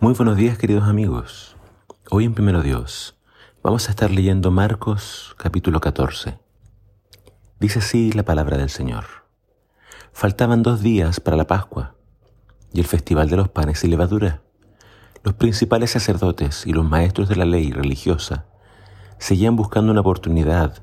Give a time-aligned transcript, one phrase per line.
[0.00, 1.56] Muy buenos días queridos amigos.
[2.10, 3.16] Hoy en Primero Dios
[3.62, 6.38] vamos a estar leyendo Marcos capítulo 14.
[7.60, 9.04] Dice así la palabra del Señor.
[10.12, 11.94] Faltaban dos días para la Pascua
[12.72, 14.42] y el festival de los panes y levadura.
[15.22, 18.46] Los principales sacerdotes y los maestros de la ley religiosa
[19.18, 20.82] seguían buscando una oportunidad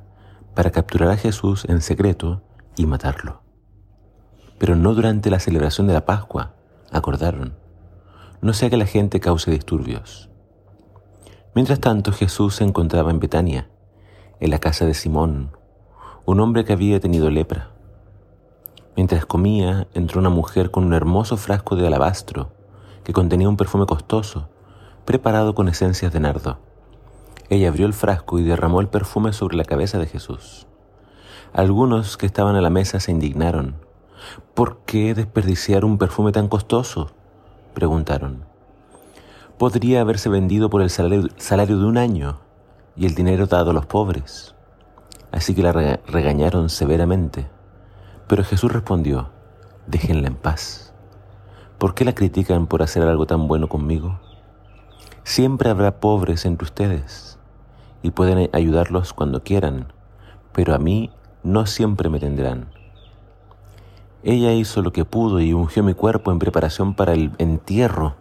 [0.56, 2.42] para capturar a Jesús en secreto
[2.76, 3.44] y matarlo.
[4.58, 6.56] Pero no durante la celebración de la Pascua,
[6.92, 7.61] acordaron
[8.42, 10.30] no sea que la gente cause disturbios.
[11.54, 13.70] Mientras tanto, Jesús se encontraba en Betania,
[14.40, 15.52] en la casa de Simón,
[16.26, 17.72] un hombre que había tenido lepra.
[18.96, 22.52] Mientras comía, entró una mujer con un hermoso frasco de alabastro
[23.04, 24.50] que contenía un perfume costoso,
[25.06, 26.58] preparado con esencias de nardo.
[27.50, 30.68] Ella abrió el frasco y derramó el perfume sobre la cabeza de Jesús.
[31.54, 33.76] Algunos que estaban a la mesa se indignaron.
[34.54, 37.12] ¿Por qué desperdiciar un perfume tan costoso?
[37.74, 38.46] Preguntaron.
[39.58, 42.40] Podría haberse vendido por el salario, de un año
[42.96, 44.56] y el dinero dado a los pobres.
[45.32, 47.48] Así que la regañaron severamente.
[48.28, 49.30] Pero Jesús respondió,
[49.88, 50.94] déjenla en paz.
[51.78, 54.20] ¿Por qué la critican por hacer algo tan bueno conmigo?
[55.24, 57.40] Siempre habrá pobres entre ustedes
[58.02, 59.94] y pueden ayudarlos cuando quieran,
[60.54, 61.12] pero a mí
[61.44, 62.81] no siempre me tendrán.
[64.24, 68.16] Ella hizo lo que pudo y ungió mi cuerpo en preparación para el entierro.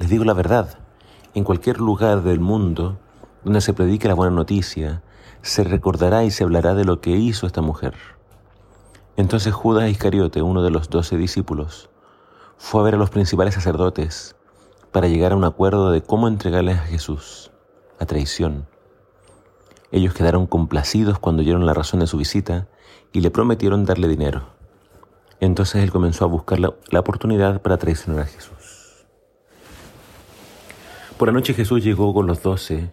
[0.00, 0.78] Les digo la verdad,
[1.34, 2.98] en cualquier lugar del mundo
[3.44, 5.02] donde se predique la buena noticia,
[5.42, 7.94] se recordará y se hablará de lo que hizo esta mujer.
[9.16, 11.90] Entonces Judas Iscariote, uno de los doce discípulos,
[12.56, 14.34] fue a ver a los principales sacerdotes
[14.90, 17.52] para llegar a un acuerdo de cómo entregarles a Jesús,
[18.00, 18.66] a traición.
[19.92, 22.66] Ellos quedaron complacidos cuando oyeron la razón de su visita
[23.12, 24.53] y le prometieron darle dinero.
[25.44, 29.04] Entonces él comenzó a buscar la, oportunidad para traicionar a Jesús.
[31.18, 32.90] Por la noche Jesús llegó con los doce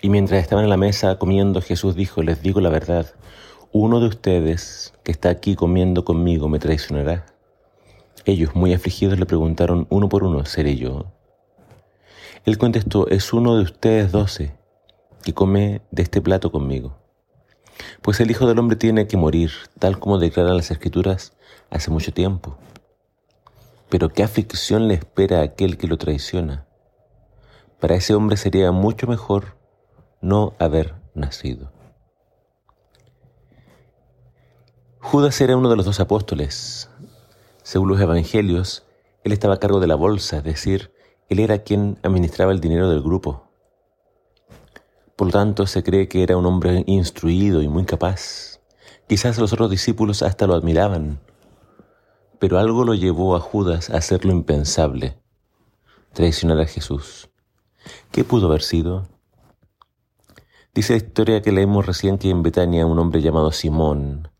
[0.00, 3.14] y mientras estaban en la mesa comiendo, Jesús dijo, les digo la verdad,
[3.70, 7.26] uno de ustedes que está aquí comiendo conmigo me traicionará.
[8.24, 11.12] Ellos, muy afligidos, le preguntaron uno por uno, ¿seré yo?
[12.46, 14.56] Él contestó, es uno de ustedes doce
[15.22, 17.03] que come de este plato conmigo.
[18.02, 21.32] Pues el Hijo del Hombre tiene que morir, tal como declaran las Escrituras
[21.70, 22.56] hace mucho tiempo.
[23.88, 26.66] Pero qué aflicción le espera a aquel que lo traiciona.
[27.80, 29.56] Para ese hombre sería mucho mejor
[30.20, 31.70] no haber nacido.
[35.00, 36.88] Judas era uno de los dos apóstoles.
[37.62, 38.84] Según los evangelios,
[39.22, 40.92] él estaba a cargo de la bolsa, es decir,
[41.28, 43.43] él era quien administraba el dinero del grupo.
[45.16, 48.60] Por lo tanto, se cree que era un hombre instruido y muy capaz.
[49.06, 51.20] Quizás los otros discípulos hasta lo admiraban.
[52.40, 55.16] Pero algo lo llevó a Judas a hacer lo impensable,
[56.12, 57.30] traicionar a Jesús.
[58.10, 59.08] ¿Qué pudo haber sido?
[60.74, 64.30] Dice la historia que leemos recién que en Betania un hombre llamado Simón,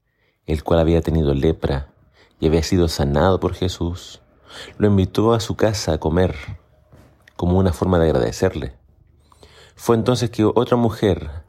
[0.47, 1.95] el cual había tenido lepra
[2.41, 4.21] y había sido sanado por Jesús,
[4.77, 6.35] lo invitó a su casa a comer
[7.37, 8.84] como una forma de agradecerle.
[9.77, 11.45] Fue entonces que otra mujer,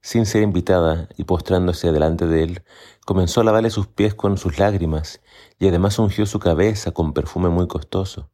[0.00, 2.62] sin ser invitada y postrándose delante de él,
[3.04, 5.20] comenzó a lavarle sus pies con sus lágrimas
[5.58, 8.30] y además ungió su cabeza con perfume muy costoso.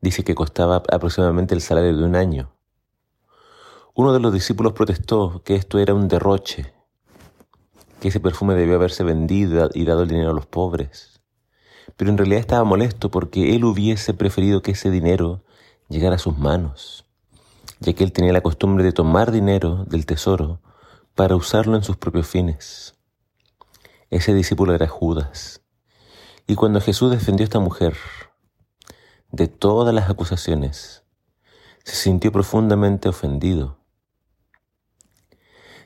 [0.00, 2.52] Dice que costaba aproximadamente el salario de un año.
[3.94, 6.72] Uno de los discípulos protestó que esto era un derroche,
[8.00, 11.20] que ese perfume debió haberse vendido y dado el dinero a los pobres.
[11.96, 15.42] Pero en realidad estaba molesto porque él hubiese preferido que ese dinero
[15.88, 17.05] llegara a sus manos
[17.80, 20.60] ya que él tenía la costumbre de tomar dinero del tesoro
[21.14, 22.94] para usarlo en sus propios fines.
[24.10, 25.62] Ese discípulo era Judas.
[26.46, 27.96] Y cuando Jesús defendió a esta mujer
[29.32, 31.02] de todas las acusaciones,
[31.82, 33.78] se sintió profundamente ofendido.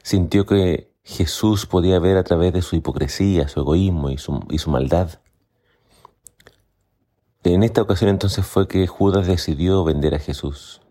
[0.02, 4.58] Sintió que Jesús podía ver a través de su hipocresía, su egoísmo y su, y
[4.58, 5.20] su maldad.
[7.42, 10.82] En esta ocasión entonces fue que Judas decidió vender a Jesús.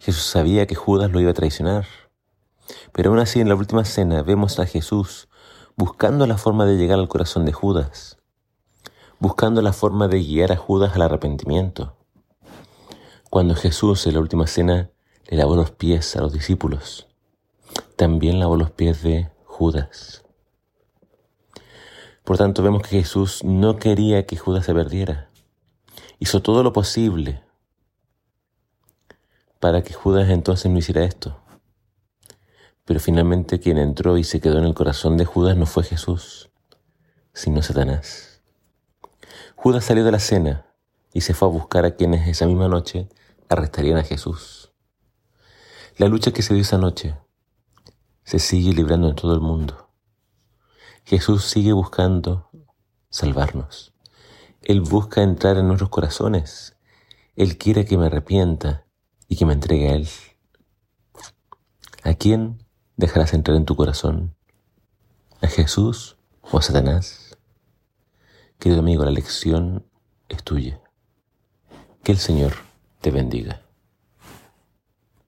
[0.00, 1.86] Jesús sabía que Judas lo iba a traicionar.
[2.92, 5.28] Pero aún así en la última cena vemos a Jesús
[5.76, 8.18] buscando la forma de llegar al corazón de Judas,
[9.18, 11.96] buscando la forma de guiar a Judas al arrepentimiento.
[13.30, 14.90] Cuando Jesús en la última cena
[15.28, 17.06] le lavó los pies a los discípulos,
[17.96, 20.24] también lavó los pies de Judas.
[22.24, 25.30] Por tanto, vemos que Jesús no quería que Judas se perdiera.
[26.18, 27.42] Hizo todo lo posible
[29.60, 31.40] para que Judas entonces no hiciera esto.
[32.84, 36.50] Pero finalmente quien entró y se quedó en el corazón de Judas no fue Jesús,
[37.32, 38.40] sino Satanás.
[39.56, 40.66] Judas salió de la cena
[41.12, 43.08] y se fue a buscar a quienes esa misma noche
[43.48, 44.72] arrestarían a Jesús.
[45.96, 47.16] La lucha que se dio esa noche
[48.22, 49.90] se sigue librando en todo el mundo.
[51.04, 52.50] Jesús sigue buscando
[53.10, 53.94] salvarnos.
[54.62, 56.76] Él busca entrar en nuestros corazones.
[57.34, 58.84] Él quiere que me arrepienta
[59.28, 60.08] y que me entregue a Él.
[62.02, 62.64] ¿A quién
[62.96, 64.34] dejarás entrar en tu corazón?
[65.40, 67.36] ¿A Jesús o a Satanás?
[68.58, 69.86] Querido amigo, la lección
[70.28, 70.80] es tuya.
[72.02, 72.54] Que el Señor
[73.00, 73.67] te bendiga.